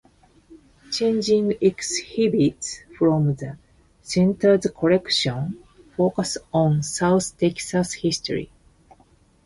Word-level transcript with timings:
Changing 0.91 1.53
exhibits 1.61 2.79
from 2.97 3.35
the 3.35 3.59
Center's 4.01 4.65
collections 4.75 5.53
focus 5.95 6.39
on 6.51 6.81
South 6.81 7.37
Texas 7.37 7.93
history. 7.93 8.51